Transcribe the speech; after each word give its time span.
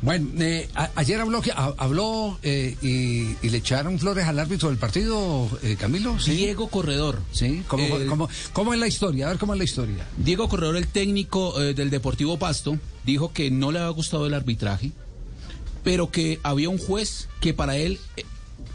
Bueno, 0.00 0.28
eh, 0.38 0.68
ayer 0.94 1.20
habló, 1.20 1.42
habló 1.76 2.38
eh, 2.42 2.76
y, 2.80 3.48
le 3.48 3.58
echaron 3.58 3.98
flores 3.98 4.26
al 4.26 4.38
árbitro 4.38 4.68
del 4.68 4.78
partido, 4.78 5.48
eh, 5.62 5.76
Camilo. 5.78 6.16
Diego 6.24 6.68
Corredor. 6.68 7.20
Sí, 7.32 7.62
¿Cómo, 7.66 8.74
es 8.74 8.80
la 8.80 8.86
historia? 8.86 9.26
A 9.26 9.30
ver 9.30 9.38
cómo 9.38 9.54
es 9.54 9.58
la 9.58 9.64
historia. 9.64 10.06
Diego 10.16 10.48
Corredor, 10.48 10.76
el 10.76 10.86
técnico 10.86 11.58
del 11.58 11.90
Deportivo 11.90 12.38
Pasto, 12.38 12.78
dijo 13.04 13.32
que 13.32 13.50
no 13.50 13.72
le 13.72 13.80
había 13.80 13.90
gustado 13.90 14.26
el 14.26 14.34
arbitraje, 14.34 14.92
pero 15.82 16.10
que 16.10 16.38
había 16.42 16.68
un 16.68 16.78
juez 16.78 17.28
que 17.40 17.52
para 17.54 17.76
él 17.76 17.98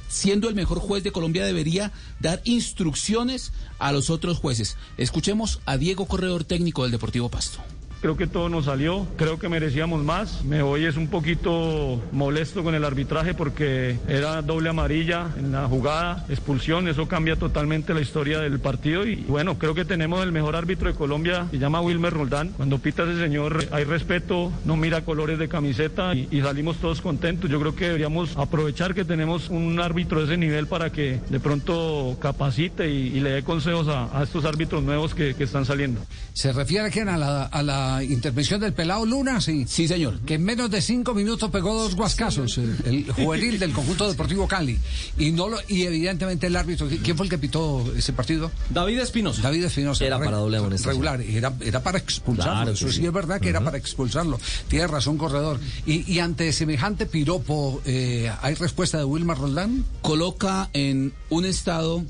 siendo 0.10 0.48
el 0.48 0.56
mejor 0.56 0.80
juez 0.80 1.04
de 1.04 1.12
Colombia, 1.12 1.44
debería 1.44 1.92
dar 2.20 2.42
instrucciones 2.44 3.52
a 3.80 3.92
los 3.92 4.12
otros 4.12 4.38
jueces. 4.38 4.78
Escuchemos 4.98 5.60
a 5.66 5.78
Diego 5.78 6.06
Corredor, 6.06 6.44
técnico 6.44 6.84
del 6.84 6.92
Deportivo 6.92 7.30
Pasto. 7.30 7.60
Creo 8.04 8.18
que 8.18 8.28
todo 8.28 8.50
nos 8.50 8.66
salió, 8.66 9.08
creo 9.16 9.40
que 9.40 9.48
merecíamos 9.48 10.04
más. 10.04 10.44
Me 10.44 10.62
voy 10.62 10.84
es 10.84 10.98
un 10.98 11.08
poquito 11.08 12.04
molesto 12.12 12.62
con 12.62 12.76
el 12.76 12.84
arbitraje 12.84 13.34
porque 13.34 13.98
era 14.10 14.42
doble 14.42 14.68
amarilla 14.68 15.30
en 15.38 15.54
la 15.54 15.70
jugada, 15.70 16.26
expulsión, 16.28 16.90
eso 16.90 17.08
cambia 17.08 17.38
totalmente 17.38 17.94
la 17.94 18.02
historia 18.02 18.42
del 18.42 18.60
partido 18.60 19.08
y 19.08 19.24
bueno, 19.30 19.58
creo 19.58 19.74
que 19.74 19.86
tenemos 19.86 20.22
el 20.22 20.34
mejor 20.34 20.58
árbitro 20.58 20.90
de 20.90 20.96
Colombia, 20.96 21.48
se 21.50 21.60
llama 21.60 21.80
Wilmer 21.80 22.12
Roldán. 22.12 22.50
Cuando 22.50 22.78
pita 22.78 23.04
ese 23.04 23.22
señor 23.22 23.70
hay 23.72 23.86
respeto, 23.86 24.52
no 24.66 24.76
mira 24.76 25.06
colores 25.06 25.40
de 25.40 25.48
camiseta 25.48 26.14
y, 26.14 26.42
salimos 26.42 26.76
todos 26.80 27.00
contentos. 27.00 27.50
Yo 27.50 27.58
creo 27.62 27.74
que 27.74 27.86
deberíamos 27.86 28.36
aprovechar 28.36 28.94
que 28.94 29.06
tenemos 29.06 29.48
un 29.48 29.80
árbitro 29.80 30.20
de 30.20 30.26
ese 30.26 30.36
nivel 30.36 30.68
para 30.68 30.92
que 30.92 31.22
de 31.30 31.40
pronto 31.40 32.18
capacite 32.20 32.90
y, 32.90 33.22
le 33.22 33.30
dé 33.30 33.44
consejos 33.44 33.88
a, 33.88 34.22
estos 34.22 34.44
árbitros 34.44 34.84
nuevos 34.84 35.16
que, 35.16 35.34
están 35.40 35.66
saliendo. 35.66 36.02
¿Se 36.34 36.52
refiere 36.52 36.90
a 37.02 37.18
la, 37.18 37.44
a 37.44 37.64
la 37.64 37.93
intervención 38.02 38.62
del 38.62 38.74
pelado 38.74 39.06
Luna, 39.06 39.42
sí. 39.42 39.66
Sí, 39.68 39.88
señor. 39.88 40.20
Que 40.22 40.36
en 40.36 40.44
menos 40.44 40.72
de 40.72 40.82
cinco 40.82 41.14
minutos 41.14 41.52
pegó 41.52 41.74
dos 41.76 41.96
guascasos, 41.96 42.58
el, 42.58 43.12
juvenil 43.12 43.60
del 43.60 43.74
conjunto 43.74 44.10
deportivo 44.10 44.48
Cali. 44.48 44.80
Y 45.18 45.32
no 45.32 45.50
lo, 45.50 45.58
y 45.68 45.84
evidentemente 45.84 46.48
el 46.48 46.56
árbitro, 46.56 46.88
¿quién 47.04 47.18
fue 47.18 47.26
el 47.26 47.30
que 47.30 47.38
pitó 47.38 47.84
ese 47.96 48.14
partido? 48.14 48.52
David 48.70 49.00
Espinosa. 49.00 49.42
David 49.42 49.66
Espinosa. 49.66 50.06
Era 50.06 50.18
para 50.18 50.38
doble 50.38 50.60
Regular, 50.60 51.22
era, 51.22 51.54
era 51.62 51.84
para 51.84 51.98
expulsarlo. 51.98 52.72
Eso 52.72 52.92
sí. 52.92 53.06
es 53.06 53.14
verdad 53.14 53.40
que 53.40 53.50
era 53.50 53.62
para 53.62 53.78
expulsarlo. 53.78 54.40
Tiene 54.68 54.88
razón, 54.88 55.18
corredor. 55.18 55.60
Y, 55.86 56.12
y 56.12 56.20
ante 56.20 56.52
semejante 56.54 57.06
piropo, 57.06 57.82
eh, 57.86 58.32
¿hay 58.42 58.56
respuesta 58.56 58.98
de 58.98 59.04
Wilmar 59.04 59.38
Roldán? 59.38 59.86
Coloca 60.02 60.70
en 60.74 61.14
un 61.30 61.46
estado 61.46 62.04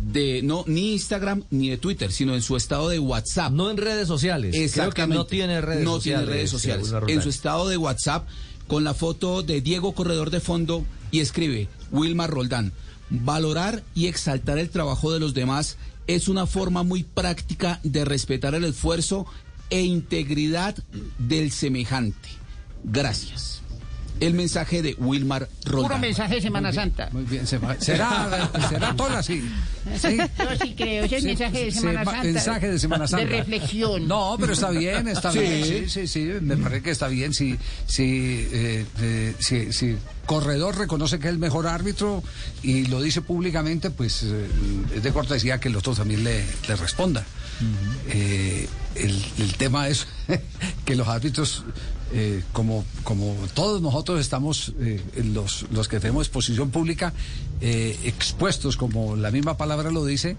de 0.00 0.42
no 0.42 0.64
ni 0.66 0.92
Instagram 0.92 1.44
ni 1.50 1.70
de 1.70 1.76
Twitter, 1.76 2.12
sino 2.12 2.34
en 2.34 2.42
su 2.42 2.56
estado 2.56 2.88
de 2.88 2.98
WhatsApp. 2.98 3.52
No 3.52 3.70
en 3.70 3.76
redes 3.76 4.08
sociales. 4.08 4.56
Exactamente. 4.56 5.16
no 5.16 5.26
tiene 5.26 5.60
redes 5.60 5.84
no 5.84 5.94
sociales. 5.94 6.24
tiene 6.24 6.36
redes 6.36 6.50
sociales. 6.50 6.92
En 7.08 7.22
su 7.22 7.28
estado 7.28 7.68
de 7.68 7.76
WhatsApp 7.76 8.28
con 8.66 8.84
la 8.84 8.94
foto 8.94 9.42
de 9.42 9.60
Diego 9.60 9.92
Corredor 9.92 10.30
de 10.30 10.40
fondo 10.40 10.84
y 11.10 11.20
escribe 11.20 11.68
Wilmar 11.90 12.30
Roldán. 12.30 12.72
Valorar 13.10 13.82
y 13.94 14.06
exaltar 14.06 14.58
el 14.58 14.70
trabajo 14.70 15.12
de 15.12 15.20
los 15.20 15.34
demás 15.34 15.76
es 16.06 16.28
una 16.28 16.46
forma 16.46 16.82
muy 16.82 17.02
práctica 17.02 17.80
de 17.82 18.04
respetar 18.04 18.54
el 18.54 18.64
esfuerzo 18.64 19.26
e 19.68 19.82
integridad 19.82 20.76
del 21.18 21.50
semejante. 21.50 22.28
Gracias 22.84 23.59
el 24.20 24.34
mensaje 24.34 24.82
de 24.82 24.94
Wilmar 24.98 25.48
Roldán. 25.64 25.88
Puro 25.88 25.98
mensaje 25.98 26.36
de 26.36 26.40
Semana 26.42 26.72
Santa. 26.72 27.08
Muy 27.12 27.24
bien, 27.24 27.46
será, 27.46 27.78
será 27.78 28.94
todo 28.96 29.16
así. 29.16 29.42
¿Sí? 30.00 30.18
Yo 30.18 30.46
sí 30.62 30.74
creo, 30.76 31.04
es 31.04 31.12
el 31.12 31.24
mensaje 31.24 31.64
de 31.64 31.70
Semana 31.72 32.04
Santa. 32.04 32.22
Mensaje 32.22 32.68
de 32.70 32.78
Semana 32.78 33.08
Santa. 33.08 33.24
De 33.24 33.36
reflexión. 33.38 34.06
No, 34.06 34.36
pero 34.38 34.52
está 34.52 34.70
bien, 34.70 35.08
está 35.08 35.30
bien. 35.32 35.64
Sí, 35.64 35.88
sí, 35.88 36.06
sí, 36.06 36.30
me 36.40 36.56
parece 36.56 36.82
que 36.82 36.90
está 36.90 37.08
bien. 37.08 37.32
Si, 37.32 37.58
si, 37.86 38.46
eh, 38.52 39.34
si, 39.38 39.72
si 39.72 39.96
Corredor 40.26 40.76
reconoce 40.78 41.18
que 41.18 41.28
es 41.28 41.32
el 41.32 41.38
mejor 41.38 41.66
árbitro 41.66 42.22
y 42.62 42.86
lo 42.86 43.00
dice 43.00 43.22
públicamente, 43.22 43.90
pues 43.90 44.22
eh, 44.22 44.46
es 44.94 45.02
de 45.02 45.12
cortesía 45.12 45.58
que 45.58 45.68
el 45.68 45.76
otro 45.76 45.94
también 45.94 46.22
le, 46.24 46.44
le 46.68 46.76
responda. 46.76 47.24
Eh, 48.08 48.68
el, 48.94 49.22
el 49.38 49.54
tema 49.54 49.88
es 49.88 50.06
que 50.84 50.94
los 50.96 51.08
árbitros 51.08 51.64
eh, 52.12 52.42
como, 52.52 52.84
como 53.04 53.36
todos 53.54 53.80
nosotros 53.80 54.20
estamos, 54.20 54.72
eh, 54.80 55.00
los, 55.32 55.66
los 55.70 55.88
que 55.88 56.00
tenemos 56.00 56.26
exposición 56.26 56.70
pública, 56.70 57.12
eh, 57.60 57.98
expuestos, 58.04 58.76
como 58.76 59.16
la 59.16 59.30
misma 59.30 59.56
palabra 59.56 59.90
lo 59.90 60.04
dice, 60.04 60.36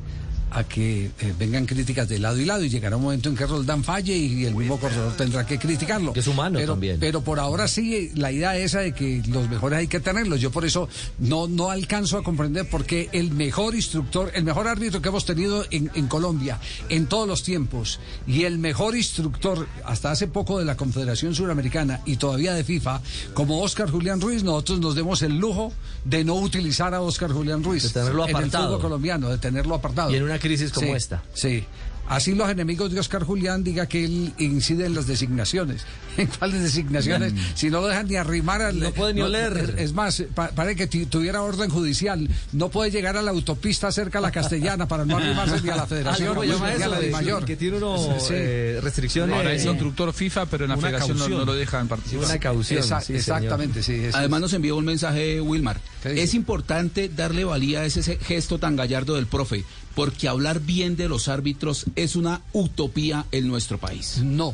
a 0.52 0.64
que 0.66 1.06
eh, 1.20 1.34
vengan 1.40 1.66
críticas 1.66 2.08
de 2.10 2.20
lado 2.20 2.38
y 2.38 2.46
lado 2.46 2.64
y 2.64 2.70
llegará 2.70 2.98
un 2.98 3.04
momento 3.04 3.30
en 3.30 3.36
que 3.36 3.46
Roldán 3.46 3.84
falle 3.84 4.16
y 4.16 4.46
el 4.46 4.56
mismo 4.56 4.80
corredor 4.80 5.16
tendrá 5.16 5.46
que 5.46 5.58
criticarlo. 5.58 6.14
Que 6.14 6.20
es 6.20 6.28
humano 6.28 6.60
pero, 6.60 6.74
también. 6.74 7.00
Pero 7.00 7.22
por 7.22 7.40
ahora 7.40 7.68
sí, 7.68 8.12
la 8.16 8.32
idea 8.32 8.58
esa 8.58 8.80
de 8.80 8.94
que 8.94 9.24
los 9.28 9.50
mejores 9.50 9.80
hay 9.80 9.88
que 9.88 10.00
tenerlos. 10.00 10.42
Yo 10.42 10.52
por 10.52 10.66
eso 10.66 10.90
no, 11.20 11.48
no 11.48 11.72
alcanzo 11.72 12.18
a 12.18 12.24
comprender 12.24 12.70
por 12.70 12.86
qué 12.86 13.10
el 13.14 13.32
mejor 13.32 13.76
instructor, 13.76 14.32
el 14.34 14.44
mejor 14.44 14.68
árbitro 14.68 15.02
que 15.02 15.10
hemos 15.10 15.26
tenido 15.26 15.66
en, 15.72 15.90
en 15.96 16.08
Colombia 16.08 16.60
en 16.90 17.08
todos 17.08 17.28
los 17.28 17.44
tiempos 17.44 18.00
y 18.28 18.44
el 18.44 18.60
mejor 18.60 18.96
instructor 18.96 19.68
hasta 19.86 20.12
hace 20.12 20.28
poco 20.28 20.60
de 20.60 20.66
la 20.66 20.76
Confederación 20.76 21.34
Suramericana 21.34 22.02
y 22.06 22.18
todavía 22.18 22.54
de 22.54 22.64
FIFA, 22.64 23.02
como 23.34 23.62
Oscar 23.62 23.90
Julián 23.90 24.20
Ruiz, 24.20 24.44
nosotros 24.44 24.80
nos 24.80 24.96
demos 24.96 25.22
el 25.22 25.38
lujo 25.38 25.72
de 26.04 26.24
no 26.24 26.36
utilizar 26.36 26.94
a 26.94 27.02
Oscar 27.02 27.32
Julián 27.32 27.64
Ruiz 27.64 27.84
de 27.84 27.90
tenerlo 27.90 28.28
en 28.28 28.36
apartado. 28.36 28.64
el 28.64 28.70
fútbol 28.70 28.82
colombiano, 28.82 29.30
de 29.30 29.38
tenerlo 29.38 29.76
apartado. 29.76 30.12
Y 30.12 30.16
en 30.16 30.24
una 30.24 30.40
crisis 30.42 30.72
como 30.72 30.96
esta. 30.96 31.24
Sí. 31.34 31.64
Así 32.12 32.36
los 32.36 32.50
enemigos 32.50 32.92
de 32.92 33.00
Oscar 33.00 33.24
Julián 33.24 33.64
diga 33.64 33.86
que 33.86 34.04
él 34.04 34.34
incide 34.38 34.86
en 34.86 34.96
las 34.96 35.08
designaciones. 35.08 35.86
¿En 36.18 36.28
cuáles 36.28 36.62
designaciones? 36.62 37.32
Si 37.56 37.70
no 37.70 37.80
lo 37.80 37.88
dejan 37.88 38.06
ni 38.06 38.18
arrimar 38.18 38.62
al... 38.62 38.82
No 38.82 38.92
puede 38.92 39.14
ni 39.14 39.22
oler. 39.22 39.76
Es, 39.78 39.94
más, 39.94 40.22
parece 40.36 40.76
que 40.76 41.06
tuviera 41.06 41.42
orden 41.42 41.70
judicial. 41.70 42.28
No 42.52 42.68
puede 42.68 42.92
llegar 42.92 43.16
a 43.16 43.22
la 43.22 43.32
autopista 43.32 43.94
cerca 43.94 44.18
a 44.18 44.22
la 44.22 44.30
castellana 44.30 44.90
para 44.90 45.06
no 45.06 45.16
arrimarse 45.16 45.62
ni 45.62 45.70
a 45.70 45.78
la 45.78 45.88
federación 45.88 46.38
ni 46.46 46.84
a 46.84 46.88
la 46.90 47.00
de 47.00 47.12
mayor. 47.12 47.46
Que 47.46 47.56
tiene 47.56 47.78
uno 47.78 47.96
eh, 48.30 48.82
restricciones. 48.84 49.34
Ahora 49.34 49.54
es 49.54 49.64
instructor 49.64 50.12
FIFA, 50.12 50.48
pero 50.48 50.66
en 50.66 50.72
la 50.72 50.78
federación 50.78 51.18
no, 51.18 51.46
lo 51.46 51.54
dejan 51.54 51.88
participar. 51.88 52.26
Una 52.26 52.40
caución. 52.40 52.84
exactamente, 53.08 53.82
sí. 53.82 54.02
Además 54.12 54.42
nos 54.42 54.54
envió 54.54 54.76
un 54.76 54.84
mensaje 54.84 55.40
Wilmar. 55.40 55.80
Es 56.04 56.34
importante 56.34 57.08
darle 57.08 57.46
valía 57.46 57.80
a 57.80 57.86
ese 57.86 58.18
gesto 58.18 58.58
tan 58.58 58.76
gallardo 58.76 59.16
del 59.16 59.28
profe 59.28 59.64
porque 59.96 60.28
hablar 60.28 60.60
bien 60.62 60.96
de 60.96 61.10
los 61.10 61.28
árbitros 61.28 61.86
es 61.96 62.01
una 62.16 62.42
utopía 62.54 63.26
en 63.32 63.48
nuestro 63.48 63.78
país. 63.78 64.20
No. 64.24 64.54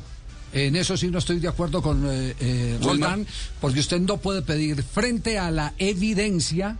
En 0.53 0.75
eso 0.75 0.96
sí 0.96 1.09
no 1.09 1.19
estoy 1.19 1.40
de 1.40 1.50
acuerdo 1.50 1.81
con 1.81 2.06
eh, 2.09 2.34
eh 2.40 2.80
Roldán, 2.81 3.28
porque 3.59 3.81
usted 3.81 4.00
no 4.00 4.18
puede 4.18 4.41
pedir 4.41 4.81
frente 4.81 5.38
a 5.38 5.52
la 5.52 5.74
evidencia, 5.78 6.78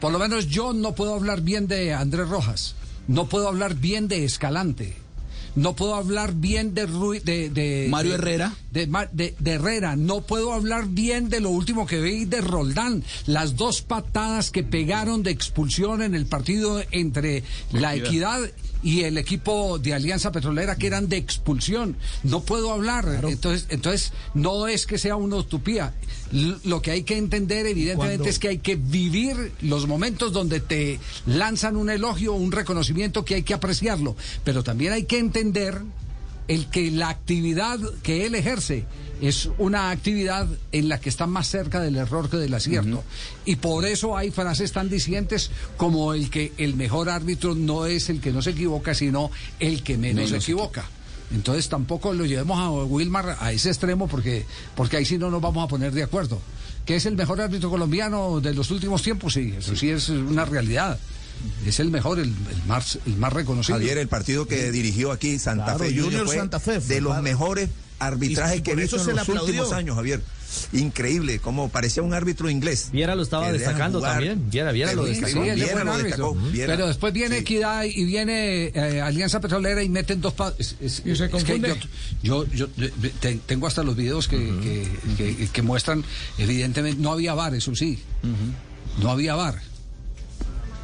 por 0.00 0.12
lo 0.12 0.18
menos 0.18 0.48
yo 0.48 0.72
no 0.72 0.94
puedo 0.94 1.14
hablar 1.14 1.42
bien 1.42 1.68
de 1.68 1.92
Andrés 1.92 2.28
Rojas, 2.28 2.74
no 3.06 3.28
puedo 3.28 3.48
hablar 3.48 3.74
bien 3.74 4.08
de 4.08 4.24
Escalante, 4.24 4.96
no 5.58 5.74
puedo 5.74 5.94
hablar 5.94 6.34
bien 6.34 6.72
de, 6.72 6.86
de, 6.86 7.86
Mario 7.90 8.14
Herrera. 8.14 8.54
De, 8.70 8.86
de, 9.38 9.50
Herrera. 9.50 9.96
No 9.96 10.20
puedo 10.20 10.52
hablar 10.52 10.86
bien 10.88 11.28
de 11.28 11.40
lo 11.40 11.50
último 11.50 11.86
que 11.86 12.00
vi 12.00 12.26
de 12.26 12.40
Roldán. 12.40 13.02
Las 13.26 13.56
dos 13.56 13.82
patadas 13.82 14.50
que 14.50 14.62
pegaron 14.62 15.22
de 15.22 15.32
expulsión 15.32 16.02
en 16.02 16.14
el 16.14 16.26
partido 16.26 16.80
entre 16.92 17.42
la 17.72 17.96
equidad 17.96 18.40
y 18.82 19.02
el 19.02 19.18
equipo 19.18 19.78
de 19.78 19.94
Alianza 19.94 20.32
Petrolera 20.32 20.76
que 20.76 20.86
eran 20.86 21.08
de 21.08 21.16
expulsión. 21.16 21.96
No 22.22 22.42
puedo 22.42 22.72
hablar. 22.72 23.20
Entonces, 23.24 23.66
entonces, 23.70 24.12
no 24.34 24.68
es 24.68 24.86
que 24.86 24.98
sea 24.98 25.16
una 25.16 25.36
utopía. 25.36 25.94
lo 26.64 26.82
que 26.82 26.90
hay 26.90 27.02
que 27.02 27.16
entender, 27.16 27.66
evidentemente, 27.66 28.28
es 28.28 28.38
que 28.38 28.48
hay 28.48 28.58
que 28.58 28.76
vivir 28.76 29.52
los 29.62 29.86
momentos 29.86 30.32
donde 30.32 30.60
te 30.60 31.00
lanzan 31.26 31.76
un 31.76 31.90
elogio, 31.90 32.32
un 32.34 32.52
reconocimiento 32.52 33.24
que 33.24 33.36
hay 33.36 33.42
que 33.42 33.54
apreciarlo. 33.54 34.16
Pero 34.44 34.62
también 34.62 34.92
hay 34.92 35.04
que 35.04 35.18
entender 35.18 35.80
el 36.48 36.66
que 36.66 36.90
la 36.90 37.10
actividad 37.10 37.78
que 38.02 38.26
él 38.26 38.34
ejerce 38.34 38.84
es 39.20 39.48
una 39.58 39.90
actividad 39.90 40.46
en 40.72 40.88
la 40.88 41.00
que 41.00 41.08
está 41.08 41.26
más 41.26 41.48
cerca 41.48 41.80
del 41.80 41.96
error 41.96 42.30
que 42.30 42.36
del 42.36 42.54
acierto. 42.54 43.04
Y 43.44 43.56
por 43.56 43.84
eso 43.84 44.16
hay 44.16 44.30
frases 44.30 44.72
tan 44.72 44.88
dicientes 44.88 45.50
como 45.76 46.14
el 46.14 46.30
que 46.30 46.52
el 46.56 46.74
mejor 46.74 47.10
árbitro 47.10 47.54
no 47.54 47.86
es 47.86 48.10
el 48.10 48.20
que 48.20 48.32
no 48.32 48.42
se 48.42 48.50
equivoca, 48.50 48.94
sino 48.94 49.30
el 49.58 49.82
que 49.82 49.98
menos, 49.98 50.30
se 50.30 50.36
equivoca. 50.36 50.88
Entonces 51.32 51.68
tampoco 51.68 52.14
lo 52.14 52.24
llevemos 52.24 52.58
a 52.58 52.70
Wilmar 52.70 53.36
a 53.40 53.52
ese 53.52 53.68
extremo 53.68 54.08
porque, 54.08 54.46
porque 54.74 54.96
ahí 54.96 55.04
sí 55.04 55.18
no 55.18 55.30
nos 55.30 55.42
vamos 55.42 55.64
a 55.64 55.68
poner 55.68 55.92
de 55.92 56.02
acuerdo. 56.02 56.40
¿Que 56.86 56.96
es 56.96 57.04
el 57.04 57.16
mejor 57.16 57.40
árbitro 57.40 57.68
colombiano 57.68 58.40
de 58.40 58.54
los 58.54 58.70
últimos 58.70 59.02
tiempos? 59.02 59.34
Sí, 59.34 59.52
eso 59.58 59.76
sí 59.76 59.90
es 59.90 60.08
una 60.08 60.46
realidad 60.46 60.98
es 61.66 61.80
el 61.80 61.90
mejor, 61.90 62.18
el, 62.18 62.32
más, 62.66 62.98
el 63.06 63.16
más 63.16 63.32
reconocido. 63.32 63.78
Javier, 63.78 63.98
el 63.98 64.08
partido 64.08 64.46
que 64.46 64.70
dirigió 64.70 65.12
aquí 65.12 65.38
Santa 65.38 65.78
Fe 65.78 65.98
Junior 65.98 66.26
fue 66.26 66.36
Santa 66.36 66.60
Fe, 66.60 66.80
de 66.80 67.00
los 67.00 67.20
mejores 67.22 67.68
arbitraje 67.98 68.62
que 68.62 68.72
he 68.72 68.76
visto 68.76 68.96
en 69.10 69.16
los 69.16 69.28
últimos 69.28 69.72
años, 69.72 69.96
Javier. 69.96 70.22
Increíble, 70.72 71.40
como 71.40 71.68
parecía 71.68 72.02
un 72.02 72.14
árbitro 72.14 72.48
inglés. 72.48 72.88
Viera 72.90 73.14
lo 73.14 73.22
estaba 73.22 73.52
destacando 73.52 74.00
también. 74.00 74.48
Viera, 74.50 74.72
Viera 74.72 74.94
lo 74.94 75.04
destacó. 75.04 76.36
Pero 76.54 76.86
después 76.86 77.12
viene 77.12 77.38
Equidad 77.38 77.84
y 77.84 78.04
viene 78.04 78.72
eh, 78.74 79.00
Alianza 79.00 79.40
Petrolera 79.40 79.82
y 79.82 79.88
meten 79.88 80.20
dos... 80.20 80.34
y 80.80 81.16
se 81.16 81.30
confunde. 81.30 81.76
yo, 82.22 82.46
yo, 82.46 82.68
tengo 83.46 83.66
hasta 83.66 83.82
los 83.82 83.94
videos 83.94 84.26
que, 84.26 84.88
que, 85.52 85.62
muestran, 85.62 86.04
evidentemente, 86.38 87.00
no 87.00 87.12
había 87.12 87.34
bar, 87.34 87.54
eso 87.54 87.74
sí. 87.74 87.98
No 89.00 89.10
había 89.10 89.34
bar. 89.34 89.60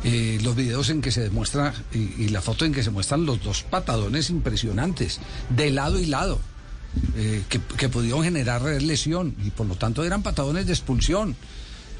Eh, 0.04 0.38
los 0.42 0.54
videos 0.54 0.90
en 0.90 1.00
que 1.00 1.10
se 1.10 1.22
demuestra 1.22 1.72
y, 1.92 2.28
la 2.28 2.42
foto 2.42 2.66
en 2.66 2.74
que 2.74 2.82
se 2.82 2.90
muestran 2.90 3.24
los 3.24 3.42
dos 3.42 3.62
patadones 3.62 4.28
impresionantes, 4.28 5.18
de 5.48 5.70
lado 5.70 5.98
y 5.98 6.04
lado. 6.04 6.38
Eh, 7.16 7.42
que, 7.48 7.60
que, 7.76 7.88
pudieron 7.88 8.22
generar 8.22 8.62
lesión 8.62 9.34
y 9.44 9.50
por 9.50 9.66
lo 9.66 9.74
tanto 9.74 10.04
eran 10.04 10.22
patadones 10.22 10.66
de 10.66 10.72
expulsión. 10.72 11.34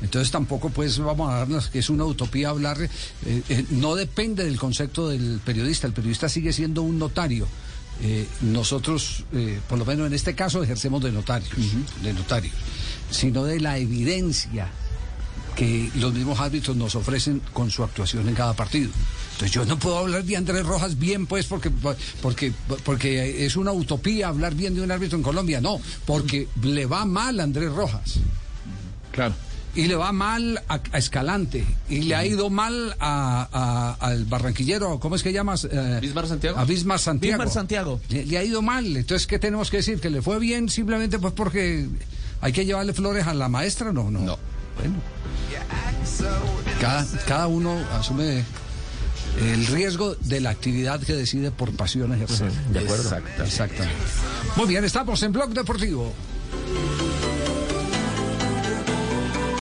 Entonces 0.03 0.31
tampoco 0.31 0.71
pues 0.71 0.99
vamos 0.99 1.33
a 1.33 1.39
darnos 1.39 1.69
que 1.69 1.79
es 1.79 1.89
una 1.89 2.05
utopía 2.05 2.51
hablar, 2.51 2.79
eh, 2.81 3.43
eh, 3.49 3.65
no 3.71 3.95
depende 3.97 4.45
del 4.45 4.59
concepto 4.59 5.09
del 5.09 5.41
periodista, 5.45 5.87
el 5.87 5.95
periodista 5.95 6.29
sigue 6.29 6.53
siendo 6.53 6.83
un 6.83 6.99
notario. 6.99 7.49
nosotros, 8.43 9.25
por 9.69 9.79
lo 9.79 9.85
menos 9.85 10.09
en 10.09 10.15
este 10.15 10.35
caso, 10.35 10.63
ejercemos 10.63 11.03
de 11.03 11.13
notarios, 11.13 11.53
de 12.03 12.13
notarios, 12.13 12.55
sino 13.11 13.45
de 13.45 13.61
la 13.61 13.79
evidencia 13.79 14.69
que 15.55 15.91
los 15.97 16.13
mismos 16.13 16.41
árbitros 16.41 16.77
nos 16.77 16.95
ofrecen 16.95 17.41
con 17.53 17.71
su 17.71 17.83
actuación 17.83 18.29
en 18.29 18.35
cada 18.35 18.55
partido. 18.55 18.91
Entonces 19.33 19.51
yo 19.51 19.65
no 19.65 19.79
puedo 19.79 19.99
hablar 19.99 20.25
de 20.25 20.37
Andrés 20.37 20.65
Rojas 20.65 20.99
bien, 20.99 21.27
pues, 21.27 21.47
porque, 21.47 21.71
porque, 22.23 22.53
porque 22.85 23.45
es 23.45 23.57
una 23.57 23.73
utopía 23.73 24.29
hablar 24.29 24.55
bien 24.55 24.75
de 24.75 24.83
un 24.83 24.91
árbitro 24.91 25.19
en 25.19 25.25
Colombia. 25.25 25.61
No, 25.61 25.81
porque 26.07 26.49
le 26.63 26.87
va 26.87 27.05
mal 27.05 27.41
a 27.41 27.43
Andrés 27.43 27.73
Rojas. 27.73 28.21
Claro. 29.11 29.35
Y 29.77 29.87
le 29.87 29.97
va 29.97 30.13
mal 30.13 30.63
a, 30.69 30.81
Escalante. 30.97 31.65
Y 31.89 32.03
le 32.03 32.15
ha 32.15 32.25
ido 32.25 32.49
mal 32.49 32.95
a, 33.01 33.97
al 33.99 34.25
barranquillero, 34.25 35.01
¿cómo 35.01 35.17
es 35.17 35.23
que 35.25 35.33
llamas? 35.33 35.67
Eh, 35.69 35.99
Bismar 36.01 36.29
Santiago. 36.29 36.59
A 36.59 36.65
Bismar 36.65 37.01
Santiago. 37.01 37.39
Bismar 37.39 37.53
Santiago. 37.53 38.01
Le, 38.09 38.39
ha 38.39 38.45
ido 38.45 38.63
mal. 38.63 38.87
Entonces, 38.97 39.27
¿qué 39.27 39.41
tenemos 39.41 39.71
que 39.71 39.79
decir? 39.79 40.01
¿Que 40.01 40.11
le 40.11 40.23
fue 40.23 40.39
bien 40.39 40.69
simplemente 40.69 41.19
pues 41.19 41.33
porque 41.35 41.89
hay 42.41 42.53
que 42.53 42.65
llevarle 42.65 42.93
flores 42.93 43.27
a 43.27 43.35
la 43.35 43.49
maestra? 43.49 43.93
No, 43.93 44.13
no. 44.13 44.21
No. 44.21 44.39
Bueno. 44.79 44.97
Cada, 46.81 47.07
cada 47.27 47.47
uno 47.47 47.77
asume 47.93 48.45
el 49.41 49.67
riesgo 49.67 50.15
de 50.17 50.41
la 50.41 50.51
actividad 50.51 51.01
que 51.01 51.15
decide 51.15 51.51
por 51.51 51.75
pasión 51.75 52.13
ejercer. 52.15 52.51
De 52.71 52.81
acuerdo. 52.81 53.17
Exactamente. 53.43 53.99
Muy 54.57 54.67
bien, 54.67 54.85
estamos 54.85 55.23
en 55.23 55.33
Blog 55.33 55.51
Deportivo. 55.51 56.13